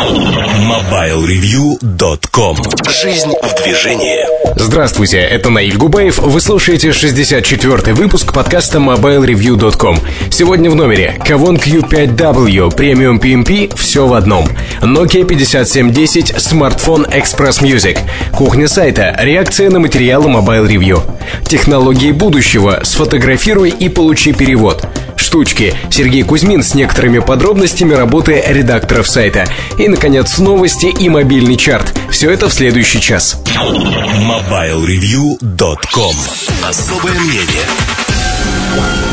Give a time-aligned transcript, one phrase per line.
[0.00, 0.57] Yeah.
[0.68, 2.56] MobileReview.com
[2.90, 4.18] Жизнь в движении
[4.54, 6.18] Здравствуйте, это Наиль Губаев.
[6.18, 9.98] Вы слушаете 64-й выпуск подкаста MobileReview.com.
[10.30, 14.46] Сегодня в номере Kavon Q5W Premium PMP все в одном.
[14.82, 17.98] Nokia 5710 смартфон Express Music.
[18.36, 19.16] Кухня сайта.
[19.18, 21.00] Реакция на материалы Mobile Review.
[21.46, 22.80] Технологии будущего.
[22.82, 24.86] Сфотографируй и получи перевод
[25.28, 25.74] штучки.
[25.90, 29.44] Сергей Кузьмин с некоторыми подробностями работы редакторов сайта.
[29.76, 31.96] И, наконец, новости и мобильный чарт.
[32.10, 33.40] Все это в следующий час.
[33.46, 36.16] MobileReview.com
[36.64, 37.64] Особое мнение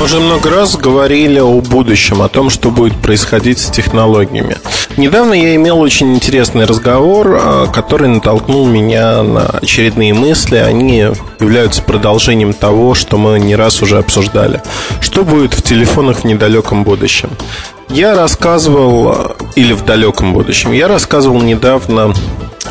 [0.01, 4.57] уже много раз говорили о будущем, о том, что будет происходить с технологиями.
[4.97, 10.57] Недавно я имел очень интересный разговор, а, который натолкнул меня на очередные мысли.
[10.57, 11.07] Они
[11.39, 14.61] являются продолжением того, что мы не раз уже обсуждали.
[15.01, 17.29] Что будет в телефонах в недалеком будущем?
[17.89, 22.13] Я рассказывал, или в далеком будущем, я рассказывал недавно а,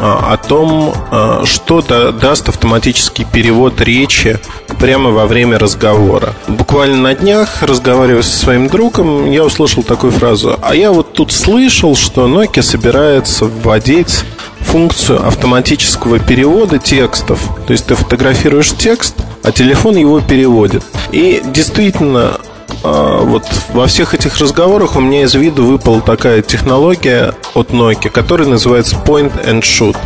[0.00, 4.38] о том, а, что даст автоматический перевод речи
[4.78, 6.34] прямо во время разговора.
[6.48, 10.58] Буквально на днях, разговаривая со своим другом, я услышал такую фразу.
[10.60, 14.24] А я вот тут слышал, что Nokia собирается вводить
[14.60, 17.40] функцию автоматического перевода текстов.
[17.66, 20.82] То есть ты фотографируешь текст, а телефон его переводит.
[21.12, 22.40] И действительно, а,
[22.84, 28.46] вот во всех этих разговорах у меня из виду выпала такая технология от Nokia, которая
[28.46, 29.96] называется Point and Shoot.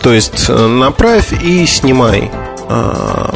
[0.00, 2.30] То есть э, направь и снимай.
[2.68, 3.34] А,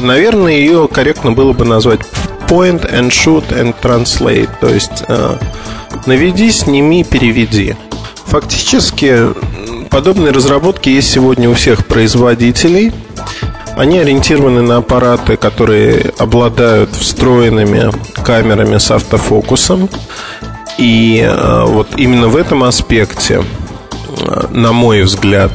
[0.00, 2.00] наверное, ее корректно было бы назвать
[2.48, 4.50] Point and Shoot and Translate.
[4.60, 5.36] То есть э,
[6.06, 7.74] наведи, сними, переведи.
[8.26, 9.34] Фактически
[9.90, 12.92] подобные разработки есть сегодня у всех производителей–
[13.76, 17.90] они ориентированы на аппараты, которые обладают встроенными
[18.22, 19.88] камерами с автофокусом.
[20.78, 23.42] И э, вот именно в этом аспекте,
[24.18, 25.52] э, на мой взгляд,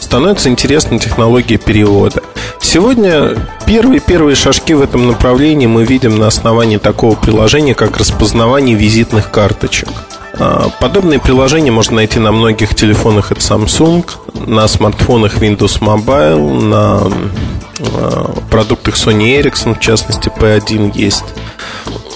[0.00, 2.22] становится интересна технология перевода.
[2.60, 8.74] Сегодня первые первые шажки в этом направлении мы видим на основании такого приложения, как распознавание
[8.74, 9.88] визитных карточек.
[10.40, 14.04] Э, подобные приложения можно найти на многих телефонах от Samsung,
[14.46, 17.02] на смартфонах Windows Mobile, на
[17.80, 21.24] Э, продуктах Sony Ericsson, в частности P1 есть.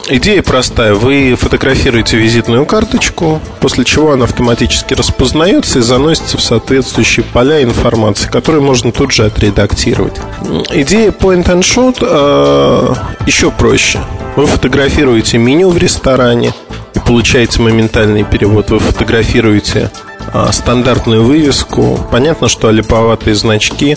[0.09, 0.95] Идея простая.
[0.95, 8.29] Вы фотографируете визитную карточку, после чего она автоматически распознается и заносится в соответствующие поля информации,
[8.29, 10.21] которые можно тут же отредактировать.
[10.71, 12.95] Идея Point and Shoot э,
[13.27, 14.01] еще проще.
[14.37, 16.53] Вы фотографируете меню в ресторане
[16.95, 18.69] и получаете моментальный перевод.
[18.69, 19.91] Вы фотографируете
[20.35, 21.99] э, стандартную вывеску.
[22.13, 23.97] Понятно, что олиповатые значки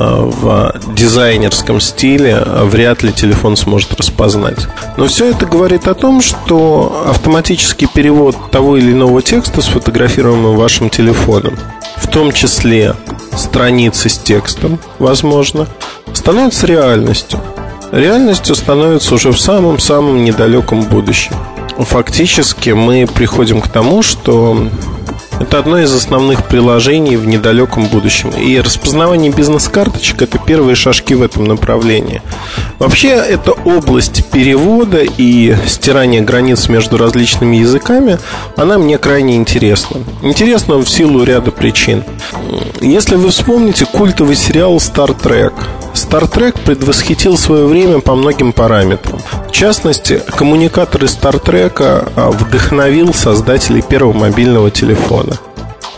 [0.00, 4.66] в дизайнерском стиле вряд ли телефон сможет распознать.
[4.96, 10.88] Но все это говорит о том, что автоматический перевод того или иного текста, сфотографируемым вашим
[10.88, 11.54] телефоном,
[11.96, 12.94] в том числе
[13.36, 15.66] страницы с текстом, возможно,
[16.14, 17.38] становится реальностью.
[17.92, 21.34] Реальностью становится уже в самом-самом недалеком будущем.
[21.78, 24.68] Фактически мы приходим к тому, что
[25.40, 28.30] это одно из основных приложений в недалеком будущем.
[28.30, 32.22] И распознавание бизнес-карточек– это первые шажки в этом направлении.
[32.78, 38.18] Вообще, эта область перевода и стирания границ между различными языками,
[38.56, 40.00] она мне крайне интересна.
[40.22, 42.04] Интересна в силу ряда причин.
[42.80, 45.54] Если вы вспомните культовый сериал «Star Trek»,
[45.94, 49.20] Trek предвосхитил свое время по многим параметрам.
[49.48, 51.72] В частности, коммуникатор из Trek
[52.16, 55.36] а, вдохновил создателей первого мобильного телефона.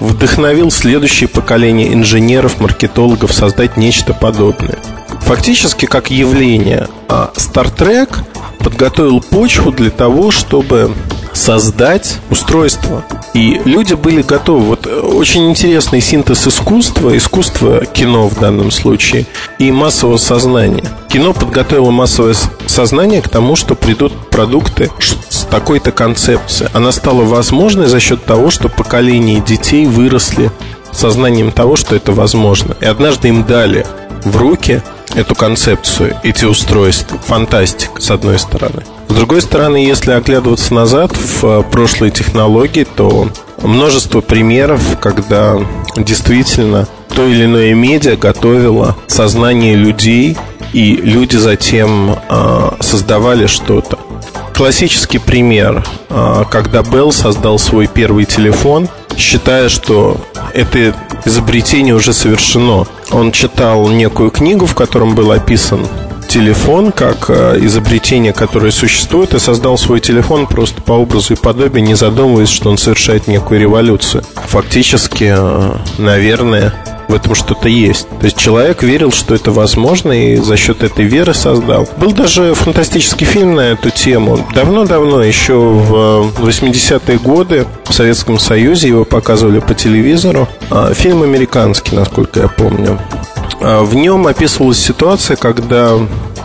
[0.00, 4.78] Вдохновил следующее поколение инженеров, маркетологов создать нечто подобное.
[5.20, 8.16] Фактически, как явление, Trek
[8.58, 10.92] подготовил почву для того, чтобы
[11.32, 13.04] создать устройство.
[13.34, 14.66] И люди были готовы.
[14.66, 19.26] Вот э, очень интересный синтез искусства, искусства кино в данном случае,
[19.58, 20.84] и массового сознания.
[21.08, 22.34] Кино подготовило массовое
[22.66, 26.70] сознание к тому, что придут продукты с такой-то концепцией.
[26.72, 30.50] Она стала возможной за счет того, что поколения детей выросли
[30.92, 32.76] сознанием того, что это возможно.
[32.80, 33.86] И однажды им дали
[34.24, 34.82] в руки
[35.14, 37.18] эту концепцию, эти устройства.
[37.18, 38.82] Фантастика, с одной стороны.
[39.08, 43.28] С другой стороны, если оглядываться назад в э, прошлые технологии, то
[43.62, 45.58] множество примеров, когда
[45.96, 50.36] действительно то или иное медиа готовило сознание людей,
[50.72, 53.98] и люди затем э, создавали что-то.
[54.54, 60.18] Классический пример, э, когда Bell создал свой первый телефон, считая, что
[60.54, 60.94] это
[61.24, 62.86] изобретение уже совершено.
[63.10, 65.86] Он читал некую книгу, в котором был описан
[66.32, 71.84] телефон как э, изобретение, которое существует, и создал свой телефон просто по образу и подобию,
[71.84, 74.24] не задумываясь, что он совершает некую революцию.
[74.46, 76.72] Фактически, э, наверное,
[77.12, 78.08] в этом что-то есть.
[78.08, 81.86] То есть человек верил, что это возможно, и за счет этой веры создал.
[81.98, 84.38] Был даже фантастический фильм на эту тему.
[84.54, 90.48] Давно-давно, еще в 80-е годы в Советском Союзе его показывали по телевизору.
[90.70, 92.98] А, фильм американский, насколько я помню.
[93.60, 95.90] А, в нем описывалась ситуация, когда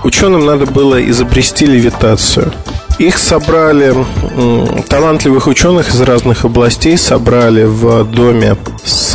[0.04, 2.52] ученым надо было изобрести левитацию.
[3.00, 3.94] Их собрали,
[4.88, 9.14] талантливых ученых из разных областей собрали в доме с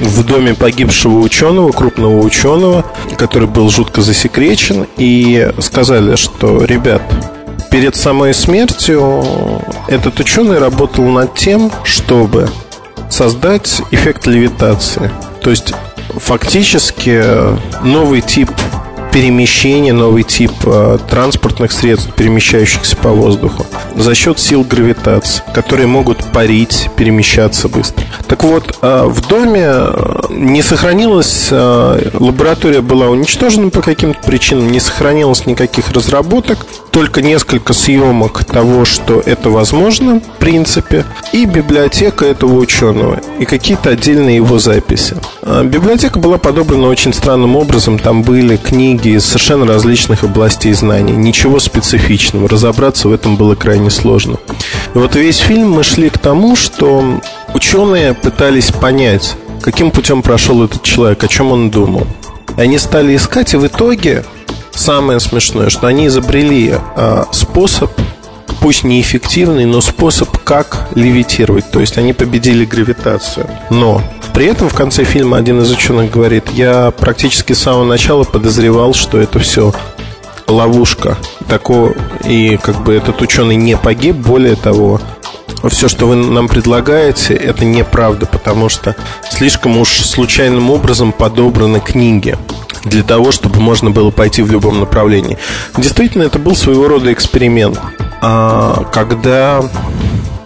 [0.00, 2.84] в доме погибшего ученого, крупного ученого,
[3.16, 7.02] который был жутко засекречен, и сказали, что, ребят,
[7.70, 9.24] перед самой смертью
[9.88, 12.48] этот ученый работал над тем, чтобы
[13.10, 15.10] создать эффект левитации.
[15.42, 15.74] То есть
[16.16, 17.22] фактически
[17.82, 18.50] новый тип
[19.18, 23.66] перемещения, новый тип э, транспортных средств, перемещающихся по воздуху,
[23.96, 28.06] за счет сил гравитации, которые могут парить, перемещаться быстро.
[28.28, 34.70] Так вот, э, в доме э, не сохранилась, э, лаборатория была уничтожена по каким-то причинам,
[34.70, 36.58] не сохранилось никаких разработок,
[36.90, 43.90] только несколько съемок того, что это возможно, в принципе, и библиотека этого ученого, и какие-то
[43.90, 45.16] отдельные его записи.
[45.42, 51.12] Э, библиотека была подобрана очень странным образом, там были книги из совершенно различных областей знаний.
[51.12, 52.48] Ничего специфичного.
[52.48, 54.38] Разобраться в этом было крайне сложно.
[54.94, 57.20] И вот весь фильм мы шли к тому, что
[57.54, 62.06] ученые пытались понять, каким путем прошел этот человек, о чем он думал.
[62.56, 64.24] И они стали искать, и в итоге
[64.72, 67.90] самое смешное, что они изобрели а, способ,
[68.60, 71.70] пусть неэффективный, но способ, как левитировать.
[71.70, 73.48] То есть они победили гравитацию.
[73.70, 74.02] Но
[74.34, 78.94] при этом в конце фильма один из ученых говорит, я практически с самого начала подозревал,
[78.94, 79.72] что это все
[80.46, 81.16] ловушка.
[81.48, 81.92] Тако,
[82.24, 85.00] и как бы этот ученый не погиб, более того,
[85.64, 88.94] все, что вы нам предлагаете, это неправда, потому что
[89.30, 92.36] слишком уж случайным образом подобраны книги
[92.84, 95.38] для того, чтобы можно было пойти в любом направлении.
[95.76, 97.78] Действительно, это был своего рода эксперимент,
[98.20, 99.62] а, когда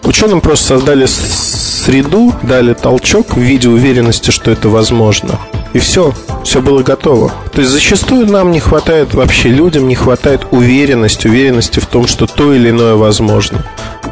[0.05, 5.39] ученым просто создали среду, дали толчок в виде уверенности, что это возможно.
[5.73, 6.13] И все,
[6.45, 7.33] все было готово.
[7.53, 12.27] То есть зачастую нам не хватает, вообще людям не хватает уверенности, уверенности в том, что
[12.27, 13.65] то или иное возможно,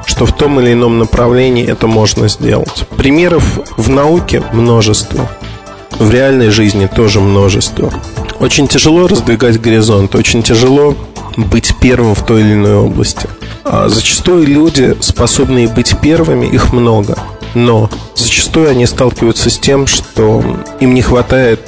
[0.07, 2.85] что в том или ином направлении это можно сделать.
[2.97, 5.31] Примеров в науке множество.
[5.99, 7.93] В реальной жизни тоже множество.
[8.39, 10.97] Очень тяжело раздвигать горизонт, очень тяжело
[11.37, 13.29] быть первым в той или иной области.
[13.65, 17.19] А зачастую люди, способные быть первыми, их много.
[17.55, 20.43] Но зачастую они сталкиваются с тем, что
[20.81, 21.61] им не хватает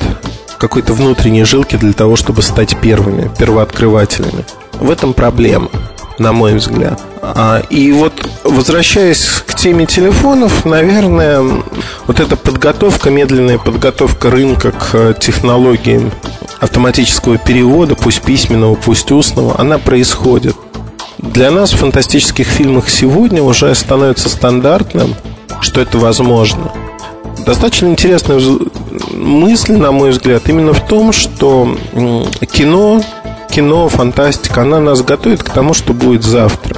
[0.59, 4.45] какой-то внутренней жилки для того, чтобы стать первыми, первооткрывателями.
[4.75, 5.69] В этом проблема,
[6.23, 7.01] на мой взгляд.
[7.21, 8.13] А, и вот,
[8.45, 11.43] возвращаясь к теме телефонов, наверное,
[12.07, 16.11] вот эта подготовка, медленная подготовка рынка к технологиям
[16.61, 20.57] автоматического перевода, пусть письменного, пусть устного, она происходит.
[21.19, 25.15] Для нас в фантастических фильмах сегодня уже становится стандартным–
[25.63, 26.71] что это возможно.
[27.47, 28.41] Достаточно интересная
[29.13, 31.77] мысль, на мой взгляд, именно в том, что
[32.53, 33.03] кино,
[33.53, 36.77] кино, фантастика, она нас готовит к тому, что будет завтра,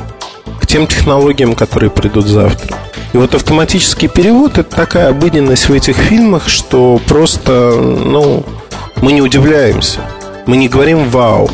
[0.61, 2.77] к тем технологиям, которые придут завтра.
[3.13, 8.45] И вот автоматический перевод– это такая обыденность в этих фильмах, что просто, ну,
[9.01, 10.01] мы не удивляемся.
[10.47, 11.49] Мы не говорим «вау»,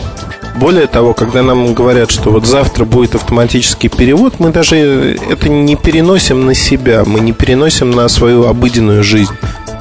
[0.57, 5.77] более того, когда нам говорят, что вот завтра будет автоматический перевод, мы даже это не
[5.77, 9.33] переносим на себя, мы не переносим на свою обыденную жизнь.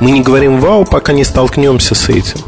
[0.01, 2.39] Мы не говорим «вау», пока не столкнемся с этим.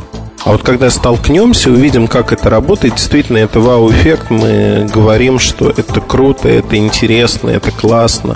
[0.43, 6.01] А вот когда столкнемся, увидим, как это работает, действительно, это вау-эффект, мы говорим, что это
[6.01, 8.35] круто, это интересно, это классно.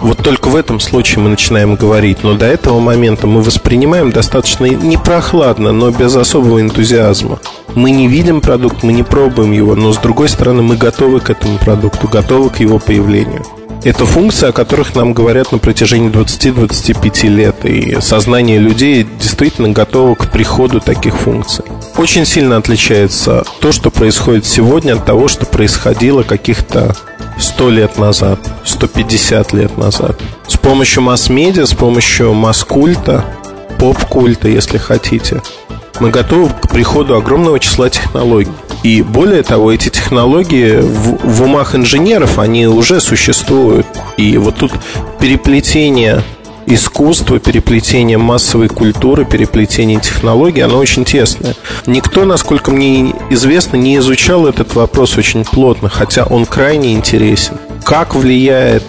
[0.00, 2.22] Вот только в этом случае мы начинаем говорить.
[2.22, 7.38] Но до этого момента мы воспринимаем достаточно не прохладно, но без особого энтузиазма.
[7.74, 11.30] Мы не видим продукт, мы не пробуем его, но с другой стороны мы готовы к
[11.30, 13.44] этому продукту, готовы к его появлению.
[13.86, 17.64] Это функции, о которых нам говорят на протяжении 20-25 лет.
[17.64, 21.64] И сознание людей действительно готово к приходу таких функций.
[21.96, 26.96] Очень сильно отличается то, что происходит сегодня от того, что происходило каких-то
[27.38, 30.20] 100 лет назад, 150 лет назад.
[30.48, 33.24] С помощью масс-медиа, с помощью масс-культа,
[33.78, 35.42] поп-культа, если хотите,
[36.00, 38.50] мы готовы к приходу огромного числа технологий.
[38.86, 43.84] И более того, эти технологии в, в умах инженеров, они уже существуют.
[44.16, 44.70] И вот тут
[45.18, 46.22] переплетение
[46.66, 51.56] искусство, переплетение массовой культуры, переплетение технологий, оно очень тесное.
[51.86, 57.58] Никто, насколько мне известно, не изучал этот вопрос очень плотно, хотя он крайне интересен.
[57.82, 58.84] Как влияет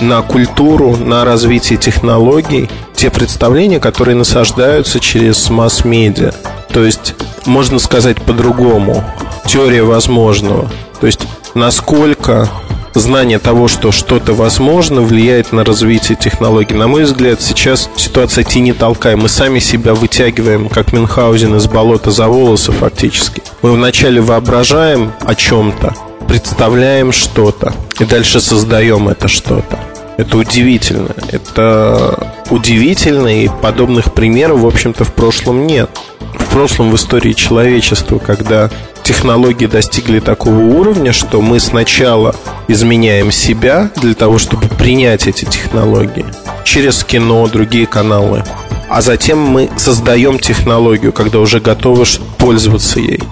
[0.00, 6.32] на культуру, на развитие технологий те представления, которые насаждаются через масс-медиа.
[6.72, 7.14] То есть,
[7.44, 9.04] можно сказать по-другому,
[9.46, 10.70] теория возможного.
[11.00, 12.48] То есть, насколько
[12.94, 16.74] знание того, что что-то возможно, влияет на развитие технологий.
[16.74, 19.16] На мой взгляд, сейчас ситуация тени толкай.
[19.16, 23.42] Мы сами себя вытягиваем, как Мюнхгаузен из болота за волосы фактически.
[23.62, 25.94] Мы вначале воображаем о чем-то,
[26.26, 29.78] представляем что-то и дальше создаем это что-то.
[30.16, 31.10] Это удивительно.
[31.30, 35.90] Это удивительно, и подобных примеров, в общем-то, в прошлом нет.
[36.38, 38.70] В прошлом в истории человечества, когда
[39.06, 42.34] технологии достигли такого уровня, что мы сначала
[42.66, 46.24] изменяем себя для того, чтобы принять эти технологии
[46.64, 48.42] через кино, другие каналы,
[48.88, 52.04] а затем мы создаем технологию, когда уже готовы
[52.36, 53.22] пользоваться ей.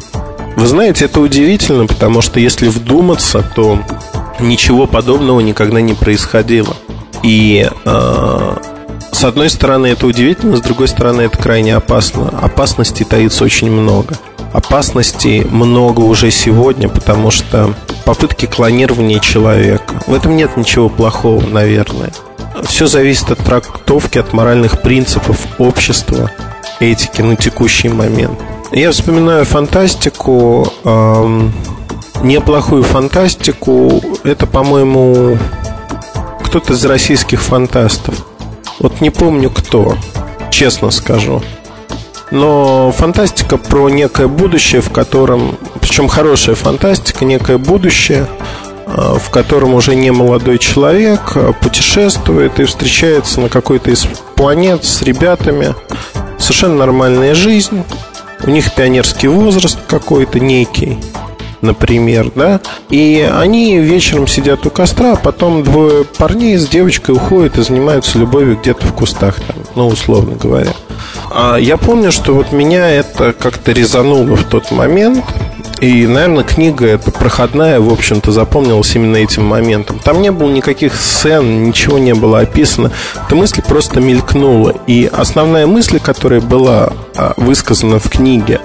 [0.57, 3.81] Вы знаете, это удивительно, потому что если вдуматься, то
[4.39, 6.77] ничего подобного никогда не происходило.
[7.25, 8.57] И э,
[9.11, 12.29] с одной стороны это удивительно, с другой стороны это крайне опасно.
[12.41, 14.17] Опасностей таится очень много.
[14.55, 20.01] Опасностей много уже сегодня, потому что попытки клонирования человека.
[20.07, 22.13] В этом нет ничего плохого, наверное.
[22.63, 26.31] Все зависит от трактовки, от моральных принципов общества,
[26.79, 28.39] этики на текущий момент.
[28.71, 31.53] Я вспоминаю фантастику, эм,
[32.23, 34.01] неплохую фантастику.
[34.23, 35.37] Это, по-моему,
[36.45, 38.25] кто-то из российских фантастов.
[38.79, 39.97] Вот не помню кто,
[40.51, 41.43] честно скажу.
[42.31, 48.27] Но фантастика про некое будущее, в котором, причем хорошая фантастика, некое будущее,
[48.87, 54.85] э, в котором уже не молодой человек а путешествует и встречается на какой-то из планет
[54.85, 55.75] с ребятами.
[56.39, 57.85] Совершенно нормальная жизнь.
[58.43, 60.99] У них пионерский возраст какой-то некий
[61.61, 67.59] например, да, и они вечером сидят у костра, а потом двое парней с девочкой уходят
[67.59, 70.73] и занимаются любовью где-то в кустах, там, ну, условно говоря.
[71.31, 75.25] А я помню, что вот меня это как-то резануло в тот момент,
[75.85, 79.99] и, наверное, книга эта проходная, в общем-то, запомнилась именно этим моментом.
[79.99, 82.91] Там не было никаких сцен, ничего не было описано.
[83.27, 84.75] Эта мысль просто мелькнула.
[84.87, 88.63] И основная мысль, которая была а, высказана в книге,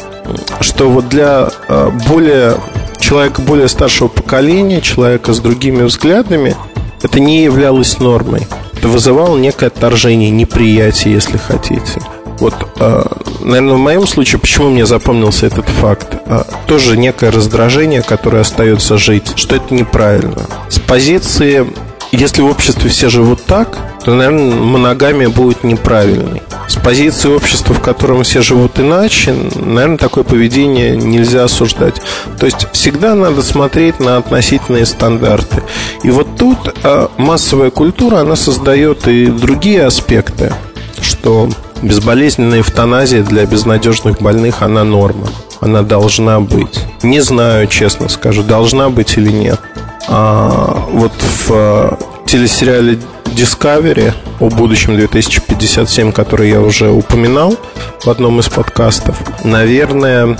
[0.62, 2.56] что вот для а, более
[3.00, 6.56] человека более старшего поколения, человека с другими взглядами,
[7.02, 8.48] это не являлось нормой.
[8.78, 12.00] Это вызывало некое отторжение, неприятие, если хотите.
[12.40, 13.04] Вот, э,
[13.42, 16.16] наверное, в моем случае, почему мне запомнился этот факт?
[16.26, 20.48] Э, тоже некое раздражение, которое остается жить, что это неправильно.
[20.70, 21.68] С позиции
[22.12, 26.42] если в обществе все живут так, то, наверное, моногамия будет неправильной.
[26.68, 32.02] С позиции общества, в котором все живут иначе, наверное, такое поведение нельзя осуждать.
[32.40, 35.62] То есть всегда надо смотреть на относительные стандарты.
[36.04, 40.52] И вот тут а, массовая культура, она создает и другие аспекты,
[41.02, 41.50] что
[41.82, 45.28] безболезненная эвтаназия для безнадежных больных, она норма.
[45.60, 46.86] Она должна быть.
[47.04, 49.60] Не знаю, честно скажу, должна быть или нет.
[50.08, 51.12] А, вот
[51.48, 51.98] в
[52.30, 57.58] телесериале Discovery о будущем 2057, который я уже упоминал
[58.04, 59.18] в одном из подкастов.
[59.44, 60.38] Наверное,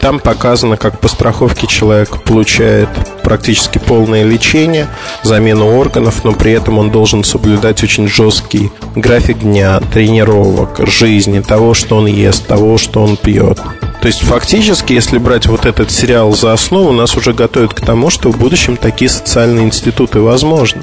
[0.00, 2.88] там показано, как по страховке человек получает
[3.24, 4.86] практически полное лечение,
[5.24, 11.74] замену органов, но при этом он должен соблюдать очень жесткий график дня, тренировок, жизни, того,
[11.74, 13.58] что он ест, того, что он пьет.
[14.04, 18.10] То есть фактически, если брать вот этот сериал за основу, нас уже готовят к тому,
[18.10, 20.82] что в будущем такие социальные институты возможны.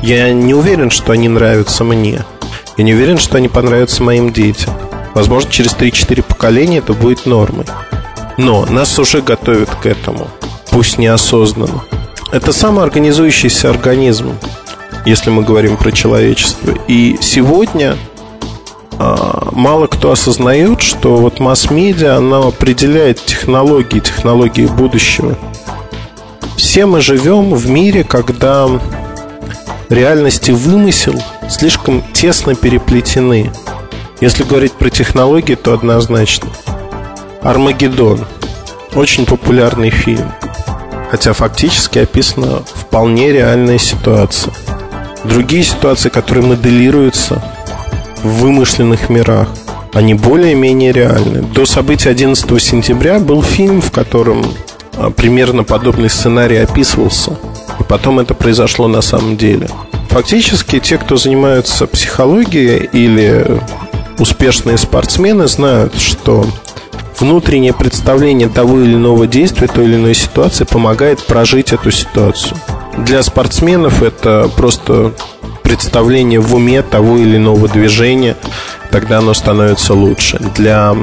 [0.00, 2.24] Я не уверен, что они нравятся мне.
[2.76, 4.72] Я не уверен, что они понравятся моим детям.
[5.12, 7.66] Возможно, через 3-4 поколения это будет нормой.
[8.36, 10.28] Но нас уже готовят к этому,
[10.70, 11.82] пусть неосознанно.
[12.30, 14.34] Это самоорганизующийся организм,
[15.04, 16.78] если мы говорим про человечество.
[16.86, 17.96] И сегодня
[18.98, 25.36] мало кто осознает, что вот масс-медиа, она определяет технологии, технологии будущего.
[26.56, 28.68] Все мы живем в мире, когда
[29.88, 31.14] реальность и вымысел
[31.48, 33.50] слишком тесно переплетены.
[34.20, 36.48] Если говорить про технологии, то однозначно.
[37.42, 38.24] Армагеддон.
[38.94, 40.32] Очень популярный фильм.
[41.10, 44.54] Хотя фактически описана вполне реальная ситуация.
[45.24, 47.42] Другие ситуации, которые моделируются
[48.24, 49.48] в вымышленных мирах.
[49.92, 51.42] Они более-менее реальны.
[51.42, 54.44] До событий 11 сентября был фильм, в котором
[54.96, 57.38] а, примерно подобный сценарий описывался.
[57.78, 59.68] И потом это произошло на самом деле.
[60.08, 63.60] Фактически те, кто занимаются психологией или
[64.18, 66.46] успешные спортсмены, знают, что
[67.18, 72.56] внутреннее представление того или иного действия, той или иной ситуации помогает прожить эту ситуацию.
[72.98, 75.12] Для спортсменов это просто
[75.64, 78.36] представление в уме того или иного движения,
[78.90, 80.38] тогда оно становится лучше.
[80.54, 80.94] Для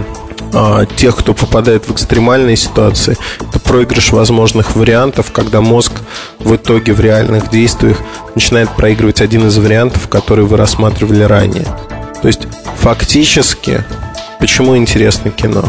[0.53, 5.93] а, тех, кто попадает в экстремальные ситуации, это проигрыш возможных вариантов, когда мозг
[6.39, 7.97] в итоге в реальных действиях
[8.35, 11.67] начинает проигрывать один из вариантов, который вы рассматривали ранее.
[12.21, 12.41] То есть
[12.79, 13.83] фактически,
[14.39, 15.63] почему интересно кино?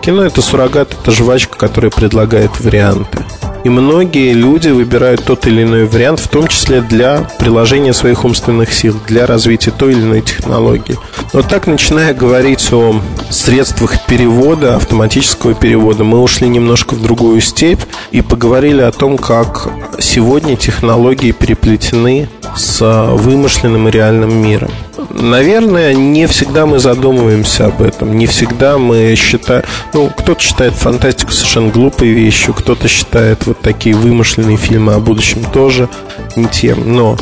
[0.00, 3.24] Кино это суррогат, это жвачка, которая предлагает варианты.
[3.64, 8.72] И многие люди выбирают тот или иной вариант, в том числе для приложения своих умственных
[8.72, 10.96] сил, для развития той или иной технологии.
[11.32, 13.00] Но так, начиная говорить о
[13.30, 19.68] средствах перевода, автоматического перевода, мы ушли немножко в другую степь и поговорили о том, как
[19.98, 22.80] сегодня технологии переплетены с
[23.14, 24.70] вымышленным и реальным миром.
[25.10, 29.64] Наверное, не всегда мы задумываемся об этом, не всегда мы считаем...
[29.94, 35.44] Ну, кто-то считает фантастику совершенно глупой вещью, кто-то считает вот такие вымышленные фильмы о будущем
[35.52, 35.88] тоже
[36.36, 36.94] не тем.
[36.94, 37.16] Но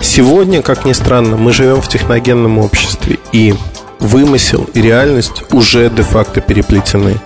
[0.00, 3.54] сегодня, как ни странно, мы живем в техногенном обществе, и
[4.00, 7.16] вымысел и реальность уже де-факто переплетены.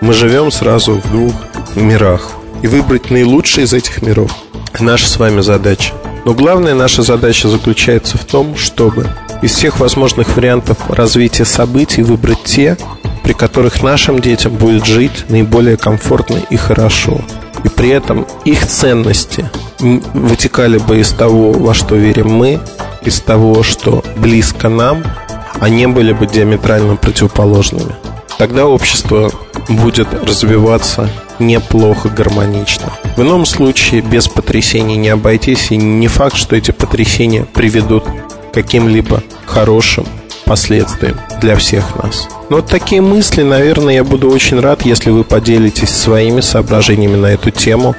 [0.00, 1.34] Мы живем сразу в двух
[1.74, 2.30] мирах.
[2.62, 4.30] И выбрать наилучший из этих миров–
[4.80, 5.92] наша с вами задача.
[6.24, 9.06] Но главная наша задача заключается в том, чтобы
[9.42, 12.78] из всех возможных вариантов развития событий выбрать те,
[13.22, 17.20] при которых нашим детям будет жить наиболее комфортно и хорошо.
[17.62, 19.50] И при этом их ценности
[19.80, 22.60] вытекали бы из того, во что верим мы,
[23.02, 25.02] из того, что близко нам,
[25.60, 27.94] а не были бы диаметрально противоположными.
[28.38, 29.30] Тогда общество
[29.68, 32.92] будет развиваться неплохо, гармонично.
[33.16, 38.54] В ином случае без потрясений не обойтись, и не факт, что эти потрясения приведут к
[38.54, 40.06] каким-либо хорошим
[40.44, 42.28] последствиям для всех нас.
[42.50, 47.26] Но вот такие мысли, наверное, я буду очень рад, если вы поделитесь своими соображениями на
[47.26, 47.94] эту тему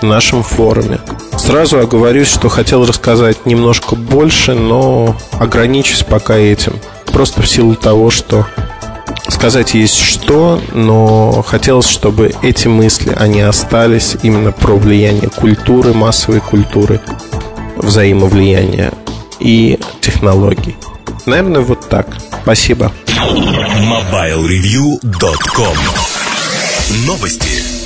[0.00, 1.00] в нашем форуме.
[1.36, 6.74] Сразу оговорюсь, что хотел рассказать немножко больше, но ограничусь пока этим.
[7.12, 8.46] Просто в силу того, что
[9.28, 16.38] сказать есть что, но хотелось, чтобы эти мысли, они остались именно про влияние культуры, массовой
[16.40, 17.00] культуры,
[17.76, 18.92] взаимовлияния
[19.40, 20.76] и технологий.
[21.26, 22.06] Наверное, вот так.
[22.42, 22.92] Спасибо.
[23.06, 25.76] MobileReview.com
[27.06, 27.85] Новости.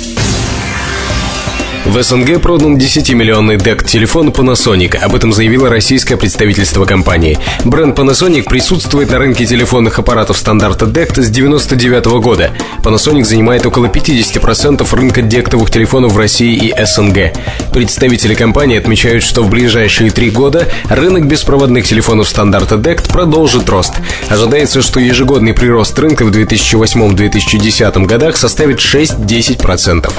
[1.91, 4.95] В СНГ продан 10-миллионный DECT-телефон Panasonic.
[4.95, 7.37] Об этом заявило российское представительство компании.
[7.65, 12.51] Бренд Panasonic присутствует на рынке телефонных аппаратов стандарта DECT с 99 года.
[12.81, 17.33] Panasonic занимает около 50% рынка дектовых телефонов в России и СНГ.
[17.73, 23.95] Представители компании отмечают, что в ближайшие три года рынок беспроводных телефонов стандарта DECT продолжит рост.
[24.29, 30.09] Ожидается, что ежегодный прирост рынка в 2008-2010 годах составит 6-10%.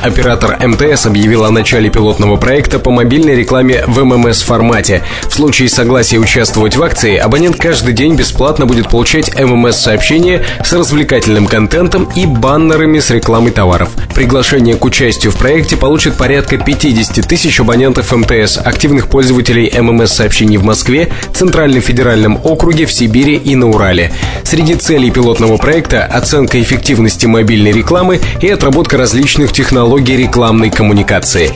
[0.00, 5.02] Оператор МТС объявил о начале пилотного проекта по мобильной рекламе в ММС-формате.
[5.28, 11.46] В случае согласия участвовать в акции, абонент каждый день бесплатно будет получать ММС-сообщения с развлекательным
[11.46, 13.90] контентом и баннерами с рекламой товаров.
[14.14, 20.64] Приглашение к участию в проекте получит порядка 50 тысяч абонентов МТС, активных пользователей ММС-сообщений в
[20.64, 24.12] Москве, Центральном федеральном округе, в Сибири и на Урале.
[24.44, 31.48] Среди целей пилотного проекта– оценка эффективности мобильной рекламы и отработка различных технологий рекламной коммуникации.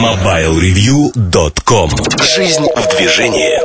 [0.00, 1.90] MobileReview.com
[2.22, 3.60] Жизнь в движении.